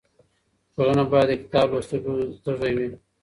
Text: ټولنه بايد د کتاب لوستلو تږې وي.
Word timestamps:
ټولنه 0.73 1.03
بايد 1.11 1.27
د 1.29 1.33
کتاب 1.43 1.67
لوستلو 1.73 2.13
تږې 2.43 2.71
وي. 2.77 2.89